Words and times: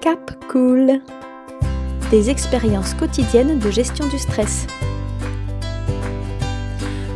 Cap 0.00 0.46
Cool 0.48 1.02
Des 2.10 2.30
expériences 2.30 2.94
quotidiennes 2.94 3.58
de 3.58 3.70
gestion 3.70 4.08
du 4.08 4.18
stress. 4.18 4.66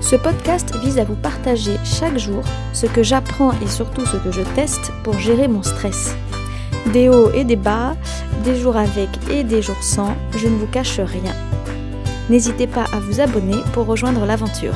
Ce 0.02 0.16
podcast 0.16 0.76
vise 0.82 0.98
à 0.98 1.04
vous 1.04 1.16
partager 1.16 1.78
chaque 1.82 2.18
jour 2.18 2.42
ce 2.74 2.84
que 2.84 3.02
j'apprends 3.02 3.52
et 3.62 3.68
surtout 3.68 4.04
ce 4.04 4.18
que 4.18 4.30
je 4.30 4.42
teste 4.54 4.92
pour 5.02 5.18
gérer 5.18 5.48
mon 5.48 5.62
stress. 5.62 6.14
Des 6.92 7.08
hauts 7.08 7.30
et 7.32 7.44
des 7.44 7.56
bas, 7.56 7.96
des 8.44 8.54
jours 8.54 8.76
avec 8.76 9.08
et 9.30 9.44
des 9.44 9.62
jours 9.62 9.82
sans, 9.82 10.14
je 10.36 10.46
ne 10.46 10.56
vous 10.56 10.66
cache 10.66 11.00
rien. 11.00 11.32
N'hésitez 12.28 12.66
pas 12.66 12.84
à 12.92 13.00
vous 13.00 13.18
abonner 13.18 13.62
pour 13.72 13.86
rejoindre 13.86 14.26
l'aventure. 14.26 14.74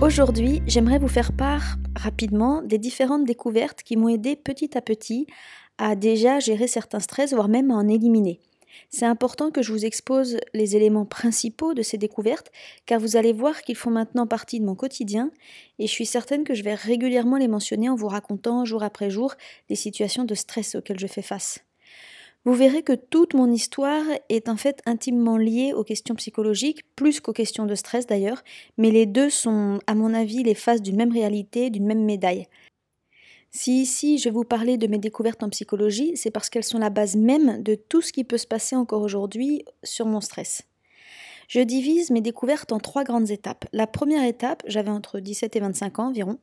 Aujourd'hui, 0.00 0.62
j'aimerais 0.66 0.98
vous 0.98 1.08
faire 1.08 1.32
part 1.32 1.76
rapidement 2.02 2.62
des 2.62 2.78
différentes 2.78 3.24
découvertes 3.24 3.82
qui 3.82 3.96
m'ont 3.96 4.08
aidé 4.08 4.36
petit 4.36 4.76
à 4.76 4.82
petit 4.82 5.26
à 5.78 5.94
déjà 5.96 6.40
gérer 6.40 6.66
certains 6.66 7.00
stress, 7.00 7.32
voire 7.32 7.48
même 7.48 7.70
à 7.70 7.74
en 7.74 7.88
éliminer. 7.88 8.40
C'est 8.90 9.06
important 9.06 9.50
que 9.50 9.62
je 9.62 9.72
vous 9.72 9.84
expose 9.84 10.38
les 10.54 10.76
éléments 10.76 11.06
principaux 11.06 11.74
de 11.74 11.82
ces 11.82 11.98
découvertes, 11.98 12.50
car 12.86 13.00
vous 13.00 13.16
allez 13.16 13.32
voir 13.32 13.62
qu'ils 13.62 13.76
font 13.76 13.90
maintenant 13.90 14.26
partie 14.26 14.60
de 14.60 14.64
mon 14.64 14.74
quotidien, 14.74 15.30
et 15.78 15.86
je 15.86 15.92
suis 15.92 16.06
certaine 16.06 16.44
que 16.44 16.54
je 16.54 16.62
vais 16.62 16.74
régulièrement 16.74 17.36
les 17.36 17.48
mentionner 17.48 17.88
en 17.88 17.94
vous 17.94 18.08
racontant 18.08 18.64
jour 18.64 18.82
après 18.82 19.10
jour 19.10 19.34
des 19.68 19.74
situations 19.74 20.24
de 20.24 20.34
stress 20.34 20.74
auxquelles 20.74 21.00
je 21.00 21.06
fais 21.06 21.22
face. 21.22 21.60
Vous 22.46 22.54
verrez 22.54 22.82
que 22.82 22.94
toute 22.94 23.34
mon 23.34 23.50
histoire 23.50 24.02
est 24.30 24.48
en 24.48 24.56
fait 24.56 24.80
intimement 24.86 25.36
liée 25.36 25.74
aux 25.74 25.84
questions 25.84 26.14
psychologiques, 26.14 26.84
plus 26.96 27.20
qu'aux 27.20 27.34
questions 27.34 27.66
de 27.66 27.74
stress 27.74 28.06
d'ailleurs, 28.06 28.42
mais 28.78 28.90
les 28.90 29.04
deux 29.04 29.28
sont, 29.28 29.78
à 29.86 29.94
mon 29.94 30.14
avis, 30.14 30.42
les 30.42 30.54
faces 30.54 30.80
d'une 30.80 30.96
même 30.96 31.12
réalité, 31.12 31.68
d'une 31.68 31.86
même 31.86 32.04
médaille. 32.04 32.46
Si 33.50 33.82
ici 33.82 34.16
je 34.18 34.30
vous 34.30 34.44
parler 34.44 34.78
de 34.78 34.86
mes 34.86 34.98
découvertes 34.98 35.42
en 35.42 35.50
psychologie, 35.50 36.16
c'est 36.16 36.30
parce 36.30 36.48
qu'elles 36.48 36.64
sont 36.64 36.78
la 36.78 36.88
base 36.88 37.16
même 37.16 37.62
de 37.62 37.74
tout 37.74 38.00
ce 38.00 38.12
qui 38.12 38.24
peut 38.24 38.38
se 38.38 38.46
passer 38.46 38.74
encore 38.74 39.02
aujourd'hui 39.02 39.64
sur 39.82 40.06
mon 40.06 40.20
stress. 40.20 40.69
Je 41.50 41.58
divise 41.58 42.12
mes 42.12 42.20
découvertes 42.20 42.70
en 42.70 42.78
trois 42.78 43.02
grandes 43.02 43.32
étapes. 43.32 43.64
La 43.72 43.88
première 43.88 44.22
étape, 44.22 44.62
j'avais 44.68 44.92
entre 44.92 45.18
17 45.18 45.56
et 45.56 45.58
25 45.58 45.98
ans 45.98 46.06
environ, 46.06 46.38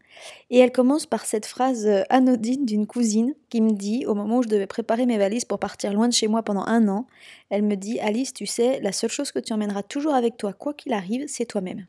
et 0.49 0.59
elle 0.59 0.73
commence 0.73 1.05
par 1.05 1.25
cette 1.25 1.45
phrase 1.45 1.87
euh, 1.87 2.03
anodine 2.09 2.65
d'une 2.65 2.85
cousine 2.85 3.33
qui 3.47 3.61
me 3.61 3.71
dit, 3.71 4.05
au 4.05 4.15
moment 4.15 4.39
où 4.39 4.43
je 4.43 4.49
devais 4.49 4.67
préparer 4.67 5.05
mes 5.05 5.17
valises 5.17 5.45
pour 5.45 5.59
partir 5.59 5.93
loin 5.93 6.09
de 6.09 6.13
chez 6.13 6.27
moi 6.27 6.43
pendant 6.43 6.65
un 6.65 6.89
an, 6.89 7.07
elle 7.49 7.63
me 7.63 7.75
dit 7.75 8.01
Alice, 8.01 8.33
tu 8.33 8.45
sais, 8.45 8.81
la 8.81 8.91
seule 8.91 9.09
chose 9.09 9.31
que 9.31 9.39
tu 9.39 9.53
emmèneras 9.53 9.83
toujours 9.83 10.13
avec 10.13 10.35
toi, 10.35 10.51
quoi 10.51 10.73
qu'il 10.73 10.91
arrive, 10.91 11.23
c'est 11.29 11.45
toi-même. 11.45 11.85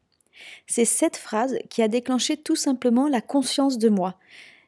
C'est 0.69 0.85
cette 0.85 1.17
phrase 1.17 1.59
qui 1.71 1.83
a 1.83 1.89
déclenché 1.89 2.37
tout 2.37 2.55
simplement 2.55 3.09
la 3.09 3.21
conscience 3.21 3.79
de 3.79 3.89
moi. 3.89 4.15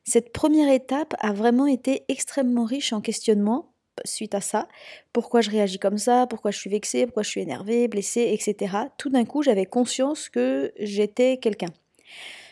Cette 0.02 0.32
première 0.32 0.72
étape 0.72 1.14
a 1.20 1.32
vraiment 1.32 1.68
été 1.68 2.02
extrêmement 2.08 2.64
riche 2.64 2.92
en 2.92 3.00
questionnements, 3.00 3.69
suite 4.04 4.34
à 4.34 4.40
ça. 4.40 4.68
Pourquoi 5.12 5.40
je 5.40 5.50
réagis 5.50 5.78
comme 5.78 5.98
ça, 5.98 6.26
pourquoi 6.28 6.50
je 6.50 6.58
suis 6.58 6.70
vexée, 6.70 7.06
pourquoi 7.06 7.22
je 7.22 7.30
suis 7.30 7.40
énervée, 7.40 7.88
blessée, 7.88 8.30
etc. 8.32 8.76
Tout 8.98 9.10
d'un 9.10 9.24
coup, 9.24 9.42
j'avais 9.42 9.66
conscience 9.66 10.28
que 10.28 10.72
j'étais 10.78 11.38
quelqu'un. 11.38 11.70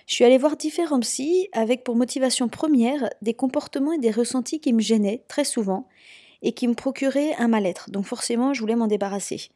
Je 0.06 0.14
suis 0.14 0.24
allée 0.24 0.38
voir 0.38 0.56
différents 0.56 1.00
psys 1.00 1.48
avec 1.52 1.84
pour 1.84 1.94
motivation 1.94 2.48
première 2.48 3.10
des 3.20 3.34
comportements 3.34 3.92
et 3.92 3.98
des 3.98 4.10
ressentis 4.10 4.58
qui 4.58 4.72
me 4.72 4.80
gênaient 4.80 5.22
très 5.28 5.44
souvent 5.44 5.86
et 6.40 6.52
qui 6.52 6.66
me 6.66 6.74
procuraient 6.74 7.34
un 7.34 7.48
mal-être. 7.48 7.90
Donc 7.90 8.06
forcément, 8.06 8.54
je 8.54 8.60
voulais 8.60 8.76
m'en 8.76 8.86
débarrasser. 8.86 9.50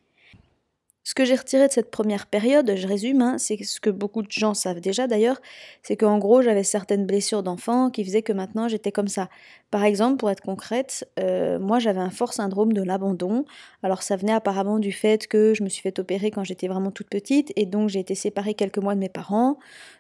Ce 1.04 1.14
que 1.14 1.24
j'ai 1.24 1.34
retiré 1.34 1.66
de 1.66 1.72
cette 1.72 1.90
première 1.90 2.26
période, 2.26 2.74
je 2.76 2.86
résume, 2.86 3.22
hein, 3.22 3.36
c'est 3.36 3.60
ce 3.64 3.80
que 3.80 3.90
beaucoup 3.90 4.22
de 4.22 4.30
gens 4.30 4.54
savent 4.54 4.80
déjà 4.80 5.08
d'ailleurs, 5.08 5.40
c'est 5.82 5.96
qu'en 5.96 6.18
gros 6.18 6.42
j'avais 6.42 6.62
certaines 6.62 7.06
blessures 7.06 7.42
d'enfant 7.42 7.90
qui 7.90 8.04
faisaient 8.04 8.22
que 8.22 8.32
maintenant 8.32 8.68
j'étais 8.68 8.92
comme 8.92 9.08
ça. 9.08 9.28
Par 9.72 9.84
exemple, 9.84 10.18
pour 10.18 10.30
être 10.30 10.42
concrète, 10.42 11.08
euh, 11.18 11.58
moi 11.58 11.78
j'avais 11.78 11.98
un 11.98 12.10
fort 12.10 12.34
syndrome 12.34 12.74
de 12.74 12.82
l'abandon. 12.82 13.46
Alors 13.82 14.02
ça 14.02 14.16
venait 14.16 14.34
apparemment 14.34 14.78
du 14.78 14.92
fait 14.92 15.26
que 15.26 15.54
je 15.54 15.62
me 15.62 15.70
suis 15.70 15.80
fait 15.80 15.98
opérer 15.98 16.30
quand 16.30 16.44
j'étais 16.44 16.68
vraiment 16.68 16.90
toute 16.90 17.08
petite 17.08 17.54
et 17.56 17.64
donc 17.64 17.88
j'ai 17.88 18.00
été 18.00 18.14
séparée 18.14 18.52
quelques 18.52 18.76
mois 18.76 18.94
de 18.94 19.00
mes 19.00 19.08
parents. 19.08 19.58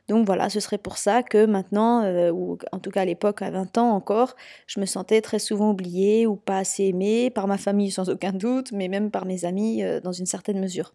Donc 0.08 0.26
voilà, 0.26 0.50
ce 0.50 0.60
serait 0.60 0.76
pour 0.76 0.98
ça 0.98 1.22
que 1.22 1.46
maintenant, 1.46 2.02
euh, 2.02 2.30
ou 2.30 2.58
en 2.70 2.80
tout 2.80 2.90
cas 2.90 3.00
à 3.00 3.04
l'époque, 3.06 3.40
à 3.40 3.50
20 3.50 3.78
ans 3.78 3.92
encore, 3.92 4.36
je 4.66 4.78
me 4.78 4.84
sentais 4.84 5.22
très 5.22 5.38
souvent 5.38 5.70
oubliée 5.70 6.26
ou 6.26 6.36
pas 6.36 6.58
assez 6.58 6.84
aimée 6.84 7.30
par 7.30 7.48
ma 7.48 7.56
famille 7.56 7.90
sans 7.90 8.10
aucun 8.10 8.32
doute, 8.32 8.72
mais 8.72 8.88
même 8.88 9.10
par 9.10 9.24
mes 9.24 9.46
amis 9.46 9.82
euh, 9.82 10.00
dans 10.00 10.12
une 10.12 10.26
certaine 10.26 10.60
mesure. 10.60 10.92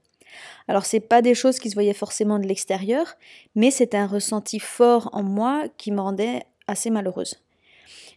Alors 0.67 0.85
c'est 0.85 0.99
pas 0.99 1.23
des 1.23 1.33
choses 1.33 1.57
qui 1.57 1.71
se 1.71 1.73
voyaient 1.73 1.95
forcément 1.95 2.37
de 2.37 2.45
l'extérieur, 2.45 3.15
mais 3.55 3.71
c'est 3.71 3.95
un 3.95 4.05
ressenti 4.05 4.59
fort 4.59 5.09
en 5.13 5.23
moi 5.23 5.63
qui 5.77 5.91
me 5.91 5.99
rendait 5.99 6.43
assez 6.67 6.91
malheureuse. 6.91 7.41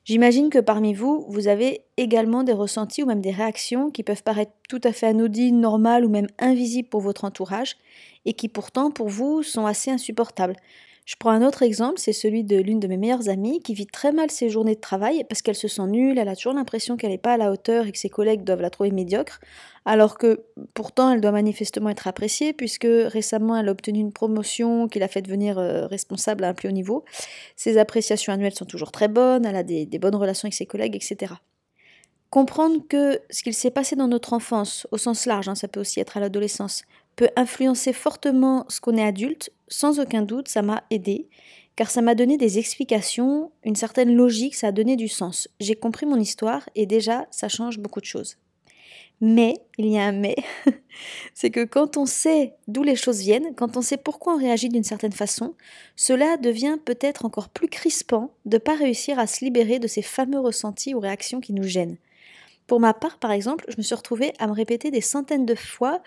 J'imagine 0.05 0.51
que 0.51 0.59
parmi 0.59 0.95
vous, 0.95 1.25
vous 1.29 1.47
avez 1.49 1.83
également 1.97 2.43
des 2.43 2.53
ressentis 2.53 3.03
ou 3.03 3.07
même 3.07 3.21
des 3.21 3.31
réactions 3.31 3.91
qui 3.91 4.03
peuvent 4.03 4.23
paraître 4.23 4.53
tout 4.69 4.81
à 4.85 4.93
fait 4.93 5.07
anodines, 5.07 5.61
normales 5.61 6.05
ou 6.05 6.09
même 6.09 6.27
invisibles 6.39 6.89
pour 6.89 7.01
votre 7.01 7.25
entourage, 7.25 7.77
et 8.25 8.33
qui 8.33 8.49
pourtant 8.49 8.91
pour 8.91 9.09
vous 9.09 9.43
sont 9.43 9.67
assez 9.67 9.91
insupportables. 9.91 10.57
Je 11.05 11.17
prends 11.19 11.31
un 11.31 11.47
autre 11.47 11.63
exemple, 11.63 11.99
c'est 11.99 12.13
celui 12.13 12.45
de 12.45 12.57
l'une 12.57 12.79
de 12.79 12.87
mes 12.87 12.97
meilleures 12.97 13.29
amies 13.29 13.61
qui 13.61 13.75
vit 13.75 13.87
très 13.87 14.13
mal 14.13 14.31
ses 14.31 14.49
journées 14.49 14.75
de 14.75 14.81
travail 14.81 15.25
parce 15.29 15.43
qu'elle 15.43 15.57
se 15.57 15.67
sent 15.67 15.87
nulle, 15.87 16.19
elle 16.19 16.29
a 16.29 16.37
toujours 16.37 16.53
l'impression 16.53 16.97
qu'elle 16.97 17.11
n'est 17.11 17.19
pas 17.19 17.33
à 17.33 17.37
la 17.37 17.51
hauteur 17.51 17.87
et 17.87 17.93
que 17.93 17.99
ses 17.99 18.11
collègues 18.11 18.45
doivent 18.45 18.61
la 18.61 18.71
trouver 18.71 18.91
médiocre, 18.91 19.41
alors 19.85 20.19
que 20.19 20.45
pourtant 20.75 21.11
elle 21.11 21.21
doit 21.21 21.33
manifestement 21.33 21.89
être 21.89 22.07
appréciée 22.07 22.53
puisque 22.53 22.87
récemment 22.89 23.57
elle 23.57 23.69
a 23.69 23.73
obtenu 23.73 23.99
une 23.99 24.13
promotion 24.13 24.89
qui 24.89 24.99
l'a 24.99 25.09
fait 25.09 25.23
devenir 25.23 25.59
euh, 25.59 25.87
responsable 25.87 26.45
à 26.45 26.49
un 26.49 26.55
plus 26.55 26.69
haut 26.69 26.73
niveau. 26.73 27.05
Ses 27.57 27.79
appréciations 27.79 28.33
annuelles 28.33 28.55
sont 28.55 28.67
toujours 28.67 28.93
très 28.93 29.09
bonnes, 29.09 29.47
elle 29.47 29.57
a 29.57 29.63
des, 29.63 29.87
bonnes 29.99 30.17
relations 30.17 30.47
avec 30.47 30.55
ses 30.55 30.67
collègues, 30.67 30.97
etc. 30.97 31.35
Comprendre 32.29 32.87
que 32.89 33.21
ce 33.31 33.43
qu'il 33.43 33.55
s'est 33.55 33.73
passé 33.73 33.97
dans 33.97 34.07
notre 34.07 34.33
enfance, 34.33 34.87
au 34.93 34.99
sens 34.99 35.27
large, 35.27 35.49
hein, 35.49 35.57
ça 35.57 35.67
peut 35.67 35.81
aussi 35.81 35.99
être 35.99 36.17
à 36.17 36.21
l'adolescence, 36.21 36.85
peut 37.21 37.29
influencer 37.37 37.93
fortement 37.93 38.65
ce 38.71 38.81
qu'on 38.81 38.97
est 38.97 39.05
adulte, 39.05 39.53
sans 39.69 40.01
aucun 40.01 40.23
doute, 40.23 40.49
ça 40.49 40.63
m'a 40.63 40.85
aidé, 40.89 41.29
car 41.77 41.91
ça 41.91 42.01
m'a 42.01 42.15
donné 42.15 42.39
des 42.39 42.59
explications, 42.59 43.53
une 43.63 43.77
certaine 43.77 44.15
logique, 44.15 44.55
ça 44.55 44.69
a 44.69 44.73
donné 44.73 44.97
du 44.97 45.07
sens. 45.07 45.47
J'ai 45.61 45.75
compris 45.75 46.07
mon 46.07 46.17
histoire 46.17 46.67
et 46.77 46.87
déjà, 46.87 47.27
ça 47.31 47.51
change 47.51 47.79
beaucoup 47.79 48.01
de 48.01 48.07
choses. 48.07 48.39
Mais, 49.21 49.57
il 49.77 49.89
y 49.89 49.99
a 49.99 50.05
un 50.05 50.13
mais, 50.13 50.35
c'est 51.35 51.51
que 51.51 51.63
quand 51.63 51.99
on 51.99 52.07
sait 52.07 52.55
d'où 52.69 52.83
les 52.83 52.97
choses 52.97 53.21
viennent, 53.21 53.55
quand 53.55 53.77
on 53.77 53.83
sait 53.83 53.99
pourquoi 53.99 54.37
on 54.37 54.39
réagit 54.39 54.71
d'une 54.71 54.83
certaine 54.83 55.13
façon, 55.13 55.53
cela 55.97 56.39
devient 56.39 56.79
peut-être 56.83 57.27
encore 57.27 57.51
plus 57.51 57.69
crispant 57.69 58.33
de 58.47 58.57
ne 58.57 58.61
pas 58.61 58.77
réussir 58.77 59.19
à 59.19 59.27
se 59.27 59.45
libérer 59.45 59.79
de 59.79 59.89
ces 59.89 60.01
fameux 60.01 60.41
ressentis 60.41 60.95
ou 60.95 61.01
réactions 61.01 61.43
qui 61.43 61.53
nous 61.53 61.65
gênent. 61.65 61.99
Pour 62.67 62.81
ma 62.81 62.95
part, 62.95 63.19
par 63.19 63.33
exemple, 63.33 63.67
je 63.69 63.75
me 63.77 63.83
suis 63.83 63.95
retrouvée 63.95 64.33
à 64.39 64.47
me 64.47 64.53
répéter 64.53 64.91
des 64.91 65.03
centaines 65.03 65.45
de 65.45 65.55
fois 65.55 66.01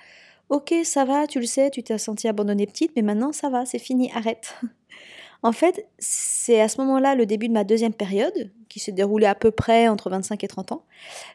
Ok, 0.49 0.73
ça 0.83 1.05
va, 1.05 1.25
tu 1.25 1.39
le 1.39 1.45
sais, 1.45 1.69
tu 1.71 1.83
t'es 1.83 1.97
sentie 1.97 2.27
abandonnée 2.27 2.67
petite, 2.67 2.91
mais 2.95 3.01
maintenant 3.01 3.31
ça 3.31 3.49
va, 3.49 3.65
c'est 3.65 3.79
fini, 3.79 4.11
arrête. 4.13 4.55
en 5.43 5.51
fait, 5.51 5.87
c'est 5.99 6.61
à 6.61 6.67
ce 6.67 6.79
moment-là 6.81 7.15
le 7.15 7.25
début 7.25 7.47
de 7.47 7.53
ma 7.53 7.63
deuxième 7.63 7.93
période, 7.93 8.51
qui 8.69 8.79
s'est 8.79 8.91
déroulée 8.91 9.25
à 9.25 9.35
peu 9.35 9.51
près 9.51 9.87
entre 9.87 10.09
25 10.09 10.43
et 10.43 10.47
30 10.47 10.73
ans, 10.73 10.85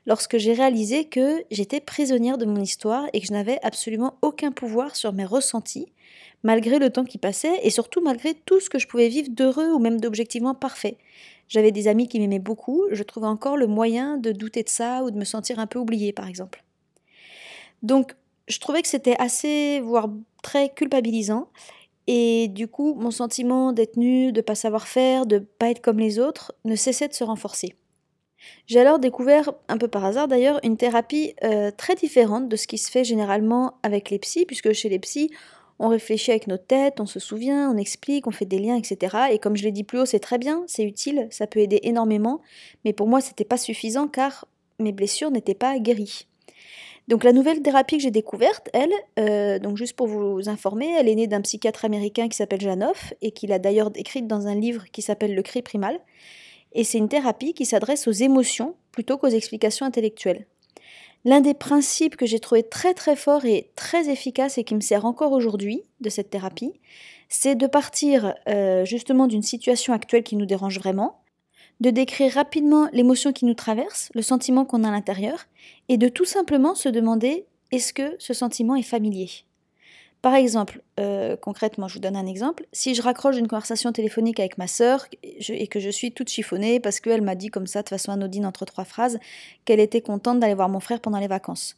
lorsque 0.07 0.39
j'ai 0.39 0.53
réalisé 0.53 1.05
que 1.05 1.45
j'étais 1.51 1.81
prisonnière 1.81 2.39
de 2.39 2.45
mon 2.45 2.61
histoire 2.61 3.07
et 3.13 3.21
que 3.21 3.27
je 3.27 3.33
n'avais 3.33 3.59
absolument 3.63 4.15
aucun 4.23 4.53
pouvoir 4.53 4.95
sur 4.95 5.13
mes 5.13 5.25
ressentis, 5.25 5.87
malgré 6.43 6.79
le 6.79 6.91
temps 6.91 7.05
qui 7.05 7.19
passait 7.19 7.61
et 7.63 7.71
surtout 7.71 8.01
malgré 8.01 8.35
tout 8.35 8.61
ce 8.61 8.71
que 8.71 8.79
je 8.79 8.87
pouvais 8.87 9.09
vivre 9.09 9.31
d'heureux 9.31 9.73
ou 9.73 9.79
même 9.79 10.01
d'objectivement 10.01 10.55
parfait. 10.55 10.99
J'avais 11.49 11.73
des 11.73 11.89
amis 11.89 12.09
qui 12.09 12.21
m'aimaient 12.21 12.39
beaucoup, 12.39 12.85
je 12.93 13.03
trouvais 13.03 13.27
encore 13.27 13.57
le 13.57 13.67
moyen 13.67 14.19
de 14.19 14.33
douter 14.33 14.63
de 14.63 14.69
ça 14.69 15.03
ou 15.03 15.11
de 15.11 15.17
me 15.17 15.25
sentir 15.25 15.59
un 15.59 15.67
peu 15.67 15.79
oubliée, 15.79 16.13
par 16.13 16.29
exemple. 16.29 16.63
Donc, 17.83 18.15
je 18.49 18.59
trouvais 18.59 18.83
que 18.83 18.89
c'était 18.89 19.17
assez, 19.19 19.81
voire 19.81 20.09
très 20.43 20.71
culpabilisant. 20.71 21.49
Et 22.07 22.49
du 22.49 22.69
coup, 22.69 22.95
mon 22.95 23.11
sentiment 23.11 23.73
d'être 23.73 23.97
nul, 23.99 24.33
de 24.33 24.41
pas 24.41 24.55
savoir 24.55 24.89
faire, 24.89 25.27
de 25.27 25.39
pas 25.39 25.71
être 25.71 25.83
comme 25.83 25.99
les 25.99 26.19
autres, 26.19 26.55
ne 26.65 26.75
cessait 26.75 27.09
de 27.09 27.13
se 27.13 27.23
renforcer. 27.25 27.75
J'ai 28.67 28.81
alors 28.81 28.99
découvert, 28.99 29.53
un 29.69 29.77
peu 29.77 29.89
par 29.89 30.05
hasard 30.05 30.29
d'ailleurs, 30.29 30.61
une 30.63 30.77
thérapie 30.77 31.35
euh, 31.45 31.71
très 31.71 31.97
différente 31.97 32.49
de 32.49 32.57
ce 32.57 32.67
qui 32.67 32.79
se 32.79 32.91
fait 32.91 33.05
généralement 33.05 33.75
avec 33.83 34.11
les 34.11 34.19
psys, 34.19 34.47
puisque 34.47 34.73
chez 34.73 34.89
les 34.89 34.99
psys, 34.99 35.31
on 35.79 35.89
réfléchit 35.89 36.31
avec 36.31 36.47
notre 36.47 36.67
tête, 36.67 37.01
on 37.01 37.07
se 37.07 37.21
souvient, 37.21 37.71
on 37.71 37.77
explique, 37.77 38.27
on 38.27 38.31
fait 38.31 38.47
des 38.47 38.59
liens, 38.59 38.77
etc. 38.77 39.17
Et 39.33 39.39
comme 39.39 39.57
je 39.57 39.65
l'ai 39.65 39.73
dit 39.73 39.85
plus 39.85 40.01
haut, 40.01 40.07
c'est 40.07 40.19
très 40.19 40.39
bien, 40.39 40.65
c'est 40.67 40.85
utile, 40.85 41.29
ça 41.31 41.47
peut 41.47 41.61
aider 41.61 41.81
énormément, 41.83 42.41
mais 42.85 42.93
pour 42.93 43.07
moi, 43.07 43.21
c'était 43.21 43.45
pas 43.45 43.59
suffisant 43.59 44.09
car 44.09 44.47
mes 44.79 44.93
blessures 44.93 45.31
n'étaient 45.31 45.55
pas 45.55 45.79
guéries. 45.79 46.28
Donc 47.09 47.25
la 47.25 47.33
nouvelle 47.33 47.63
thérapie 47.63 47.97
que 47.97 48.03
j'ai 48.03 48.11
découverte, 48.11 48.69
elle, 48.75 48.93
euh, 49.19 49.59
donc 49.59 49.79
juste 49.79 49.97
pour 49.97 50.07
vous 50.07 50.51
informer, 50.51 50.93
elle 50.93 51.09
est 51.09 51.15
née 51.15 51.27
d'un 51.27 51.41
psychiatre 51.41 51.87
américain 51.87 52.29
qui 52.29 52.37
s'appelle 52.37 52.61
Janoff 52.61 53.15
et 53.23 53.31
qui 53.31 53.47
l'a 53.47 53.59
d'ailleurs 53.59 53.91
écrite 53.95 54.27
dans 54.27 54.47
un 54.47 54.55
livre 54.55 54.85
qui 54.93 55.01
s'appelle 55.01 55.35
Le 55.35 55.43
cri 55.43 55.63
primal. 55.63 55.99
Et 56.75 56.85
c'est 56.85 56.99
une 56.99 57.09
thérapie 57.09 57.55
qui 57.55 57.65
s'adresse 57.65 58.07
aux 58.09 58.13
émotions 58.13 58.75
plutôt 58.93 59.17
qu'aux 59.17 59.29
explications 59.29 59.87
intellectuelles. 59.87 60.47
L'un 61.25 61.41
des 61.41 61.55
principes 61.55 62.15
que 62.15 62.27
j'ai 62.27 62.41
trouvé 62.41 62.63
très 62.63 62.93
très 62.93 63.17
fort 63.17 63.47
et 63.47 63.71
très 63.75 64.11
efficace 64.11 64.59
et 64.59 64.65
qui 64.65 64.75
me 64.75 64.81
sert 64.81 65.07
encore 65.07 65.33
aujourd'hui 65.33 65.83
de 66.01 66.11
cette 66.11 66.29
thérapie, 66.29 66.75
c'est 67.31 67.55
de 67.55 67.67
partir 67.67 68.35
euh, 68.49 68.85
justement 68.85 69.27
d'une 69.27 69.43
situation 69.43 69.95
actuelle 69.95 70.23
qui 70.23 70.37
nous 70.37 70.47
dérange 70.47 70.79
vraiment, 70.79 71.21
de 71.81 71.91
décrire 71.91 72.33
rapidement 72.33 72.89
l'émotion 72.93 73.33
qui 73.33 73.45
nous 73.45 73.55
traverse, 73.55 74.11
le 74.15 74.23
sentiment 74.23 74.65
qu'on 74.65 74.85
a 74.85 74.89
à 74.89 74.93
l'intérieur, 74.93 75.47
et 75.89 75.97
de 75.97 76.09
tout 76.09 76.25
simplement 76.25 76.75
se 76.75 76.89
demander 76.89 77.47
est-ce 77.71 77.93
que 77.93 78.17
ce 78.19 78.35
sentiment 78.35 78.75
est 78.77 78.83
familier? 78.83 79.31
Par 80.21 80.35
exemple, 80.35 80.83
euh, 80.99 81.37
concrètement, 81.37 81.87
je 81.87 81.95
vous 81.95 82.01
donne 82.01 82.17
un 82.17 82.27
exemple. 82.27 82.67
Si 82.73 82.95
je 82.95 83.03
raccroche 83.03 83.37
une 83.37 83.47
conversation 83.47 83.93
téléphonique 83.93 84.41
avec 84.41 84.59
ma 84.59 84.67
sœur 84.67 85.07
et 85.23 85.69
que 85.69 85.79
je 85.79 85.91
suis 85.91 86.11
toute 86.11 86.29
chiffonnée 86.29 86.81
parce 86.81 86.99
qu'elle 86.99 87.23
m'a 87.23 87.37
dit 87.37 87.51
comme 87.51 87.69
ça, 87.69 87.83
de 87.83 87.89
façon 87.89 88.11
anodine 88.11 88.45
entre 88.45 88.65
trois 88.65 88.85
phrases, 88.85 89.21
qu'elle 89.65 89.79
était 89.79 90.01
contente 90.01 90.41
d'aller 90.41 90.55
voir 90.55 90.69
mon 90.69 90.81
frère 90.81 91.01
pendant 91.01 91.21
les 91.21 91.29
vacances. 91.29 91.77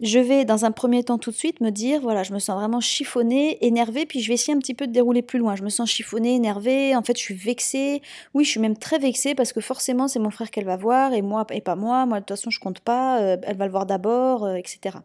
Je 0.00 0.18
vais 0.18 0.46
dans 0.46 0.64
un 0.64 0.70
premier 0.72 1.04
temps 1.04 1.18
tout 1.18 1.30
de 1.30 1.36
suite 1.36 1.60
me 1.60 1.70
dire, 1.70 2.00
voilà, 2.00 2.22
je 2.22 2.32
me 2.32 2.38
sens 2.38 2.56
vraiment 2.58 2.80
chiffonnée, 2.80 3.58
énervée, 3.64 4.06
puis 4.06 4.20
je 4.20 4.28
vais 4.28 4.34
essayer 4.34 4.54
un 4.54 4.58
petit 4.58 4.72
peu 4.72 4.86
de 4.86 4.92
dérouler 4.92 5.20
plus 5.20 5.38
loin. 5.38 5.56
Je 5.56 5.62
me 5.62 5.68
sens 5.68 5.90
chiffonnée, 5.90 6.36
énervée, 6.36 6.96
en 6.96 7.02
fait 7.02 7.18
je 7.18 7.22
suis 7.22 7.34
vexée. 7.34 8.00
Oui, 8.32 8.44
je 8.44 8.50
suis 8.50 8.60
même 8.60 8.78
très 8.78 8.98
vexée 8.98 9.34
parce 9.34 9.52
que 9.52 9.60
forcément 9.60 10.08
c'est 10.08 10.18
mon 10.18 10.30
frère 10.30 10.50
qu'elle 10.50 10.64
va 10.64 10.78
voir 10.78 11.12
et 11.12 11.20
moi 11.20 11.46
et 11.50 11.60
pas 11.60 11.76
moi. 11.76 12.06
Moi 12.06 12.20
de 12.20 12.24
toute 12.24 12.38
façon 12.38 12.48
je 12.48 12.58
compte 12.60 12.80
pas, 12.80 13.20
euh, 13.20 13.36
elle 13.42 13.58
va 13.58 13.66
le 13.66 13.72
voir 13.72 13.84
d'abord, 13.84 14.44
euh, 14.46 14.54
etc. 14.54 14.96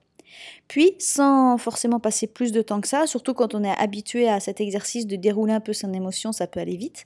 Puis, 0.67 0.95
sans 0.99 1.57
forcément 1.57 1.99
passer 1.99 2.27
plus 2.27 2.51
de 2.51 2.61
temps 2.61 2.81
que 2.81 2.87
ça, 2.87 3.07
surtout 3.07 3.33
quand 3.33 3.53
on 3.53 3.63
est 3.63 3.77
habitué 3.77 4.29
à 4.29 4.39
cet 4.39 4.61
exercice 4.61 5.07
de 5.07 5.15
dérouler 5.15 5.53
un 5.53 5.59
peu 5.59 5.73
son 5.73 5.93
émotion, 5.93 6.31
ça 6.31 6.47
peut 6.47 6.59
aller 6.59 6.77
vite. 6.77 7.05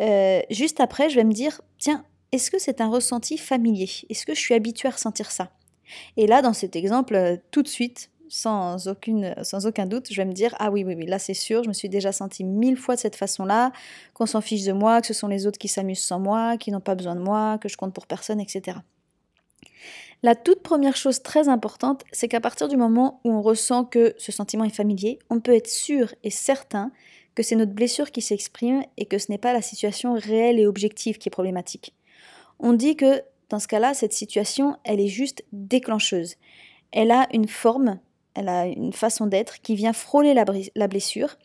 Euh, 0.00 0.40
juste 0.50 0.80
après, 0.80 1.08
je 1.08 1.16
vais 1.16 1.24
me 1.24 1.32
dire, 1.32 1.60
tiens, 1.78 2.04
est-ce 2.32 2.50
que 2.50 2.58
c'est 2.58 2.80
un 2.80 2.88
ressenti 2.88 3.38
familier? 3.38 3.90
Est-ce 4.10 4.26
que 4.26 4.34
je 4.34 4.40
suis 4.40 4.54
habituée 4.54 4.88
à 4.88 4.92
ressentir 4.92 5.30
ça? 5.30 5.50
Et 6.16 6.26
là, 6.26 6.42
dans 6.42 6.52
cet 6.52 6.76
exemple, 6.76 7.14
euh, 7.14 7.36
tout 7.50 7.62
de 7.62 7.68
suite, 7.68 8.10
sans, 8.28 8.88
aucune, 8.88 9.34
aucun 9.64 9.86
doute, 9.86 10.08
je 10.10 10.16
vais 10.16 10.24
me 10.24 10.32
dire, 10.32 10.54
ah 10.58 10.70
oui, 10.70 10.84
oui, 10.84 10.94
oui, 10.96 11.06
là 11.06 11.18
c'est 11.18 11.34
sûr, 11.34 11.62
je 11.62 11.68
me 11.68 11.72
suis 11.72 11.88
déjà 11.88 12.12
sentie 12.12 12.44
mille 12.44 12.76
fois 12.76 12.96
de 12.96 13.00
cette 13.00 13.16
façon-là, 13.16 13.72
qu'on 14.14 14.26
s'en 14.26 14.40
fiche 14.40 14.64
de 14.64 14.72
moi, 14.72 15.00
que 15.00 15.06
ce 15.06 15.14
sont 15.14 15.28
les 15.28 15.46
autres 15.46 15.58
qui 15.58 15.68
s'amusent 15.68 16.02
sans 16.02 16.18
moi, 16.18 16.56
qui 16.56 16.70
n'ont 16.70 16.80
pas 16.80 16.94
besoin 16.94 17.14
de 17.14 17.20
moi, 17.20 17.58
que 17.58 17.68
je 17.68 17.76
compte 17.76 17.94
pour 17.94 18.06
personne, 18.06 18.40
etc. 18.40 18.78
La 20.22 20.34
toute 20.34 20.62
première 20.62 20.96
chose 20.96 21.22
très 21.22 21.48
importante, 21.48 22.02
c'est 22.10 22.28
qu'à 22.28 22.40
partir 22.40 22.68
du 22.68 22.76
moment 22.76 23.20
où 23.24 23.30
on 23.30 23.42
ressent 23.42 23.84
que 23.84 24.14
ce 24.18 24.32
sentiment 24.32 24.64
est 24.64 24.70
familier, 24.70 25.18
on 25.30 25.40
peut 25.40 25.54
être 25.54 25.68
sûr 25.68 26.14
et 26.24 26.30
certain 26.30 26.90
que 27.34 27.42
c'est 27.42 27.54
notre 27.54 27.72
blessure 27.72 28.10
qui 28.10 28.22
s'exprime 28.22 28.82
et 28.96 29.04
que 29.04 29.18
ce 29.18 29.30
n'est 29.30 29.38
pas 29.38 29.52
la 29.52 29.60
situation 29.60 30.14
réelle 30.14 30.58
et 30.58 30.66
objective 30.66 31.18
qui 31.18 31.28
est 31.28 31.30
problématique. 31.30 31.94
On 32.58 32.72
dit 32.72 32.96
que 32.96 33.22
dans 33.48 33.58
ce 33.58 33.68
cas-là, 33.68 33.94
cette 33.94 34.12
situation, 34.12 34.76
elle 34.84 35.00
est 35.00 35.08
juste 35.08 35.44
déclencheuse. 35.52 36.36
Elle 36.92 37.10
a 37.10 37.28
une 37.32 37.48
forme, 37.48 37.98
elle 38.34 38.48
a 38.48 38.66
une 38.66 38.92
façon 38.92 39.26
d'être 39.26 39.60
qui 39.60 39.76
vient 39.76 39.92
frôler 39.92 40.34
la, 40.34 40.88
blessure, 40.88 41.36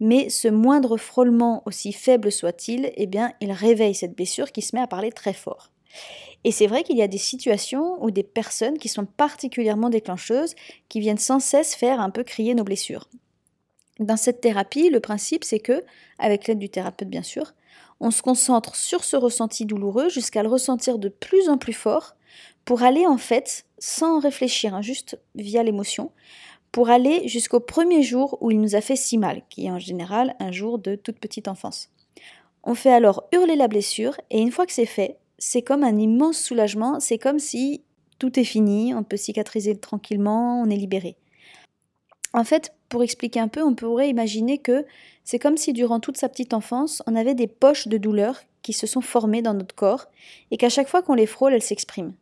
mais 0.00 0.28
ce 0.28 0.48
moindre 0.48 0.96
frôlement, 0.96 1.62
aussi 1.66 1.92
faible 1.92 2.32
soit-il, 2.32 2.92
eh 2.96 3.06
bien, 3.06 3.32
il 3.40 3.52
réveille 3.52 3.94
cette 3.94 4.16
blessure 4.16 4.52
qui 4.52 4.62
se 4.62 4.74
met 4.74 4.82
à 4.82 4.86
parler 4.86 5.12
très 5.12 5.32
fort. 5.32 5.70
Et 6.44 6.52
c'est 6.52 6.66
vrai 6.66 6.82
qu'il 6.82 6.98
y 6.98 7.02
a 7.02 7.08
des 7.08 7.18
situations 7.18 8.02
ou 8.04 8.10
des 8.10 8.22
personnes 8.22 8.78
qui 8.78 8.88
sont 8.88 9.06
particulièrement 9.06 9.88
déclencheuses, 9.88 10.54
qui 10.88 11.00
viennent 11.00 11.18
sans 11.18 11.40
cesse 11.40 11.74
faire 11.74 12.00
un 12.00 12.10
peu 12.10 12.24
crier 12.24 12.54
nos 12.54 12.64
blessures. 12.64 13.08
Dans 13.98 14.16
cette 14.16 14.40
thérapie, 14.42 14.90
le 14.90 15.00
principe 15.00 15.44
c'est 15.44 15.58
que, 15.58 15.84
avec 16.18 16.46
l'aide 16.46 16.58
du 16.58 16.68
thérapeute 16.68 17.08
bien 17.08 17.22
sûr, 17.22 17.54
on 18.00 18.10
se 18.10 18.22
concentre 18.22 18.76
sur 18.76 19.04
ce 19.04 19.16
ressenti 19.16 19.66
douloureux 19.66 20.08
jusqu'à 20.08 20.42
le 20.42 20.48
ressentir 20.48 20.98
de 20.98 21.08
plus 21.08 21.48
en 21.48 21.58
plus 21.58 21.72
fort 21.72 22.14
pour 22.64 22.82
aller 22.82 23.06
en 23.06 23.16
fait, 23.16 23.64
sans 23.78 24.18
réfléchir, 24.18 24.74
hein, 24.74 24.82
juste 24.82 25.18
via 25.34 25.62
l'émotion, 25.62 26.10
pour 26.72 26.90
aller 26.90 27.26
jusqu'au 27.28 27.60
premier 27.60 28.02
jour 28.02 28.38
où 28.40 28.50
il 28.50 28.60
nous 28.60 28.74
a 28.74 28.80
fait 28.80 28.96
si 28.96 29.18
mal, 29.18 29.42
qui 29.48 29.66
est 29.66 29.70
en 29.70 29.78
général 29.78 30.34
un 30.40 30.52
jour 30.52 30.78
de 30.78 30.94
toute 30.94 31.18
petite 31.18 31.48
enfance. 31.48 31.90
On 32.64 32.74
fait 32.74 32.92
alors 32.92 33.24
hurler 33.32 33.56
la 33.56 33.68
blessure 33.68 34.16
et 34.30 34.40
une 34.40 34.50
fois 34.50 34.66
que 34.66 34.72
c'est 34.72 34.86
fait, 34.86 35.18
c'est 35.38 35.62
comme 35.62 35.84
un 35.84 35.96
immense 35.96 36.38
soulagement, 36.38 37.00
c'est 37.00 37.18
comme 37.18 37.38
si 37.38 37.82
tout 38.18 38.38
est 38.38 38.44
fini, 38.44 38.94
on 38.94 39.04
peut 39.04 39.16
cicatriser 39.16 39.76
tranquillement, 39.76 40.60
on 40.60 40.68
est 40.68 40.76
libéré. 40.76 41.16
En 42.36 42.44
fait, 42.44 42.74
pour 42.90 43.02
expliquer 43.02 43.40
un 43.40 43.48
peu, 43.48 43.62
on 43.62 43.74
pourrait 43.74 44.10
imaginer 44.10 44.58
que 44.58 44.84
c'est 45.24 45.38
comme 45.38 45.56
si 45.56 45.72
durant 45.72 46.00
toute 46.00 46.18
sa 46.18 46.28
petite 46.28 46.52
enfance, 46.52 47.02
on 47.06 47.16
avait 47.16 47.34
des 47.34 47.46
poches 47.46 47.88
de 47.88 47.96
douleur 47.96 48.42
qui 48.60 48.74
se 48.74 48.86
sont 48.86 49.00
formées 49.00 49.40
dans 49.40 49.54
notre 49.54 49.74
corps 49.74 50.04
et 50.50 50.58
qu'à 50.58 50.68
chaque 50.68 50.88
fois 50.88 51.00
qu'on 51.00 51.14
les 51.14 51.24
frôle, 51.24 51.54
elles 51.54 51.62
s'expriment. 51.62 52.12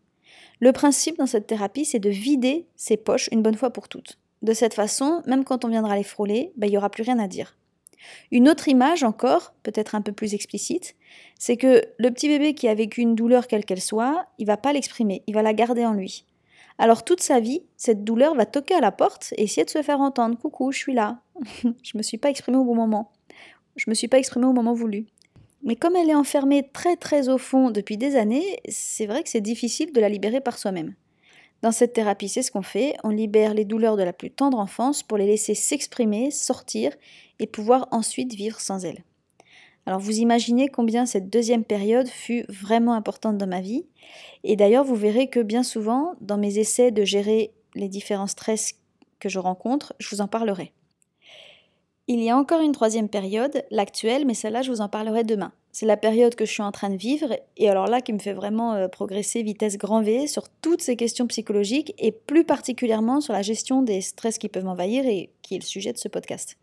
Le 0.61 0.71
principe 0.71 1.19
dans 1.19 1.27
cette 1.27 1.49
thérapie, 1.49 1.85
c'est 1.85 1.99
de 1.99 2.11
vider 2.11 2.65
ces 2.77 2.97
poches 2.97 3.29
une 3.33 3.43
bonne 3.43 3.57
fois 3.57 3.71
pour 3.71 3.89
toutes. 3.89 4.21
De 4.43 4.53
cette 4.53 4.75
façon, 4.75 5.21
même 5.27 5.43
quand 5.43 5.65
on 5.65 5.69
viendra 5.69 5.97
les 5.97 6.05
frôler, 6.05 6.53
ben, 6.57 6.69
il 6.69 6.71
n'y 6.71 6.79
aura 6.79 6.91
plus 6.91 7.03
rien 7.03 7.19
à 7.19 7.27
dire. 7.27 7.57
Une 8.31 8.49
autre 8.49 8.69
image 8.69 9.03
encore, 9.03 9.53
peut-être 9.65 9.97
un 9.97 10.01
peu 10.01 10.13
plus 10.13 10.33
explicite, 10.33 10.95
c'est 11.41 11.57
que 11.57 11.83
le 11.99 12.11
petit 12.13 12.29
bébé 12.29 12.55
qui 12.55 12.69
a 12.69 12.75
vécu 12.75 13.01
une 13.01 13.17
douleur 13.17 13.49
quelle 13.49 13.65
qu'elle 13.65 13.81
soit, 13.81 14.27
il 14.39 14.47
va 14.47 14.59
pas 14.59 14.73
l'exprimer, 14.73 15.25
il 15.27 15.35
va 15.35 15.43
la 15.43 15.55
garder 15.55 15.85
en 15.85 15.93
lui. 15.93 16.25
Alors 16.79 17.05
toute 17.05 17.21
sa 17.21 17.41
vie, 17.41 17.63
cette 17.77 18.05
douleur 18.05 18.35
va 18.35 18.47
toquer 18.47 18.75
à 18.75 18.81
la 18.81 18.91
porte 18.91 19.33
et 19.37 19.45
essayer 19.45 19.65
de 19.65 19.71
se 19.71 19.83
faire 19.83 20.01
entendre. 20.01 20.37
Coucou, 20.39 20.73
je 20.73 20.79
suis 20.79 20.95
là. 20.95 21.21
je 21.65 21.97
me 21.97 22.03
suis 22.03 22.19
pas 22.19 22.31
exprimée 22.31 22.59
au 22.59 22.65
bon 22.65 22.75
moment. 22.75 23.13
Je 23.77 23.89
me 23.89 23.95
suis 23.95 24.09
pas 24.09 24.19
exprimée 24.19 24.47
au 24.47 24.53
moment 24.53 24.75
voulu. 24.75 25.07
Mais 25.63 25.77
comme 25.77 25.97
elle 25.97 26.11
est 26.11 26.15
enfermée 26.15 26.69
très 26.73 26.97
très 26.97 27.29
au 27.29 27.39
fond 27.39 27.71
depuis 27.71 27.97
des 27.97 28.17
années, 28.17 28.61
c'est 28.69 29.07
vrai 29.07 29.23
que 29.23 29.31
c'est 29.31 29.41
difficile 29.41 29.93
de 29.93 30.01
la 30.01 30.09
libérer 30.09 30.41
par 30.41 30.59
soi-même. 30.59 30.95
Dans 31.63 31.73
cette 31.73 31.95
thérapie, 31.95 32.29
c'est 32.29 32.43
ce 32.43 32.51
qu'on 32.51 32.61
fait, 32.61 32.95
on 33.05 33.09
libère 33.09 33.55
les 33.55 33.65
douleurs 33.65 33.97
de 33.97 34.03
la 34.03 34.13
plus 34.13 34.31
tendre 34.31 34.59
enfance 34.59 35.03
pour 35.03 35.17
les 35.17 35.27
laisser 35.27 35.55
s'exprimer, 35.55 36.31
sortir 36.31 36.93
et 37.39 37.47
pouvoir 37.47 37.89
ensuite 37.91 38.35
vivre 38.35 38.61
sans 38.61 38.85
elles. 38.85 39.03
Alors 39.87 40.01
vous 40.01 40.19
imaginez 40.19 40.69
combien 40.69 41.07
cette 41.07 41.29
deuxième 41.29 41.65
période 41.65 42.09
fut 42.09 42.45
vraiment 42.49 42.95
importante 42.95 43.39
dans 43.39 43.47
ma 43.47 43.61
vie. 43.61 43.87
Et 44.43 44.57
d'ailleurs, 44.57 44.85
vous 44.85 44.95
verrez 44.95 45.29
que 45.29 45.41
bien 45.41 45.63
souvent, 45.63 46.15
dans 46.21 46.39
mes 46.39 46.59
essais 46.59 46.91
de 46.91 47.05
gérer 47.05 47.53
les 47.75 47.89
différents 47.89 48.27
stress 48.27 48.75
que 49.19 49.29
je 49.29 49.39
rencontre, 49.39 49.95
je 49.99 50.15
vous 50.15 50.21
en 50.21 50.29
parlerai. 50.29 50.73
Il 52.07 52.23
y 52.23 52.29
a 52.29 52.37
encore 52.37 52.61
une 52.61 52.73
troisième 52.73 53.09
période, 53.09 53.65
l'actuelle, 53.71 54.27
mais 54.27 54.35
celle-là, 54.35 54.61
je 54.61 54.71
vous 54.71 54.83
en 54.83 54.91
parlerai 54.91 55.25
demain. 55.25 55.53
C'est 55.73 55.87
la 55.87 55.97
période 55.97 56.35
que 56.35 56.45
je 56.45 56.53
suis 56.53 56.63
en 56.63 56.71
train 56.71 56.91
de 56.91 56.97
vivre, 56.97 57.35
et 57.57 57.71
alors 57.71 57.87
là, 57.87 58.03
qui 58.03 58.13
me 58.13 58.19
fait 58.19 58.35
vraiment 58.35 58.75
euh, 58.75 58.89
progresser 58.89 59.43
vitesse 59.43 59.79
grand 59.79 60.03
V 60.03 60.27
sur 60.27 60.51
toutes 60.61 60.83
ces 60.83 60.97
questions 60.97 61.27
psychologiques, 61.27 61.95
et 61.97 62.13
plus 62.13 62.45
particulièrement 62.45 63.23
sur 63.23 63.33
la 63.33 63.41
gestion 63.41 63.81
des 63.81 64.03
stress 64.03 64.37
qui 64.37 64.51
peuvent 64.51 64.65
m'envahir, 64.65 65.07
et 65.07 65.31
qui 65.41 65.55
est 65.55 65.59
le 65.59 65.65
sujet 65.65 65.95
de 65.95 65.99
ce 65.99 66.09
podcast. 66.09 66.59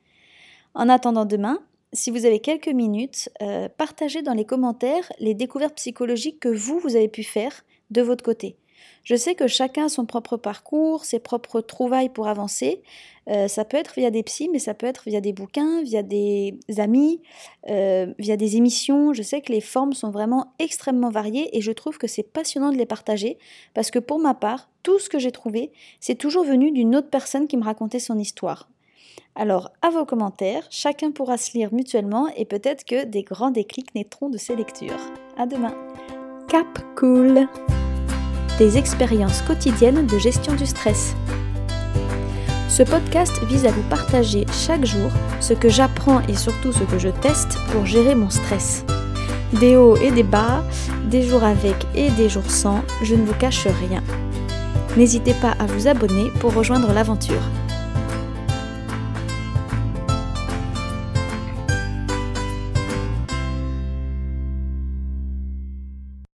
En 0.75 0.87
attendant 0.89 1.25
demain, 1.25 1.59
si 1.93 2.09
vous 2.11 2.25
avez 2.25 2.39
quelques 2.39 2.67
minutes, 2.67 3.29
euh, 3.41 3.67
partagez 3.69 4.21
dans 4.21 4.33
les 4.33 4.45
commentaires 4.45 5.11
les 5.19 5.33
découvertes 5.33 5.75
psychologiques 5.75 6.39
que 6.39 6.49
vous, 6.49 6.79
vous 6.79 6.95
avez 6.95 7.09
pu 7.09 7.23
faire 7.23 7.63
de 7.89 8.01
votre 8.01 8.23
côté. 8.23 8.55
Je 9.03 9.15
sais 9.15 9.35
que 9.35 9.47
chacun 9.47 9.85
a 9.85 9.89
son 9.89 10.05
propre 10.05 10.37
parcours, 10.37 11.05
ses 11.05 11.19
propres 11.19 11.61
trouvailles 11.61 12.09
pour 12.09 12.27
avancer. 12.27 12.81
Euh, 13.29 13.47
ça 13.47 13.65
peut 13.65 13.77
être 13.77 13.93
via 13.95 14.11
des 14.11 14.23
psys, 14.23 14.49
mais 14.49 14.59
ça 14.59 14.73
peut 14.73 14.85
être 14.85 15.03
via 15.05 15.21
des 15.21 15.33
bouquins, 15.33 15.81
via 15.81 16.03
des 16.03 16.57
amis, 16.77 17.21
euh, 17.69 18.13
via 18.19 18.37
des 18.37 18.57
émissions. 18.57 19.13
Je 19.13 19.23
sais 19.23 19.41
que 19.41 19.51
les 19.51 19.61
formes 19.61 19.93
sont 19.93 20.11
vraiment 20.11 20.53
extrêmement 20.59 21.09
variées 21.09 21.55
et 21.57 21.61
je 21.61 21.71
trouve 21.71 21.97
que 21.97 22.07
c'est 22.07 22.23
passionnant 22.23 22.71
de 22.71 22.77
les 22.77 22.85
partager 22.85 23.37
parce 23.73 23.91
que 23.91 23.99
pour 23.99 24.19
ma 24.19 24.33
part, 24.33 24.69
tout 24.83 24.99
ce 24.99 25.09
que 25.09 25.19
j'ai 25.19 25.31
trouvé, 25.31 25.71
c'est 25.99 26.15
toujours 26.15 26.43
venu 26.43 26.71
d'une 26.71 26.95
autre 26.95 27.09
personne 27.09 27.47
qui 27.47 27.57
me 27.57 27.63
racontait 27.63 27.99
son 27.99 28.17
histoire. 28.17 28.69
Alors, 29.35 29.71
à 29.81 29.89
vos 29.89 30.05
commentaires, 30.05 30.63
chacun 30.69 31.11
pourra 31.11 31.37
se 31.37 31.57
lire 31.57 31.73
mutuellement 31.73 32.27
et 32.35 32.45
peut-être 32.45 32.83
que 32.83 33.05
des 33.05 33.23
grands 33.23 33.51
déclics 33.51 33.95
naîtront 33.95 34.29
de 34.29 34.37
ces 34.37 34.55
lectures. 34.55 34.99
À 35.37 35.45
demain. 35.45 35.73
Cap 36.47 36.67
Cool 36.95 37.47
des 38.61 38.77
expériences 38.77 39.41
quotidiennes 39.41 40.05
de 40.05 40.19
gestion 40.19 40.53
du 40.53 40.67
stress. 40.67 41.15
Ce 42.69 42.83
podcast 42.83 43.43
vise 43.45 43.65
à 43.65 43.71
vous 43.71 43.81
partager 43.89 44.45
chaque 44.51 44.85
jour 44.85 45.09
ce 45.39 45.53
que 45.53 45.67
j'apprends 45.67 46.21
et 46.27 46.35
surtout 46.35 46.71
ce 46.71 46.83
que 46.83 46.99
je 46.99 47.09
teste 47.09 47.57
pour 47.71 47.87
gérer 47.87 48.13
mon 48.13 48.29
stress. 48.29 48.85
Des 49.59 49.75
hauts 49.77 49.97
et 49.97 50.11
des 50.11 50.21
bas, 50.21 50.63
des 51.09 51.23
jours 51.23 51.43
avec 51.43 51.75
et 51.95 52.11
des 52.11 52.29
jours 52.29 52.51
sans, 52.51 52.83
je 53.01 53.15
ne 53.15 53.25
vous 53.25 53.33
cache 53.33 53.65
rien. 53.65 54.03
N'hésitez 54.95 55.33
pas 55.33 55.55
à 55.57 55.65
vous 55.65 55.87
abonner 55.87 56.29
pour 56.39 56.53
rejoindre 56.53 56.93
l'aventure. 56.93 57.41